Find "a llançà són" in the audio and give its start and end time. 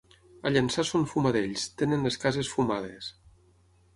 0.49-1.03